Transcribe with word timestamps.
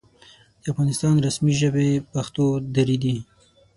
د 0.61 0.63
افغانستان 0.73 1.15
رسمي 1.25 1.53
ژبې 1.61 1.89
پښتو 2.13 2.41
او 2.53 2.61
دري 2.75 2.97
دي. 3.03 3.15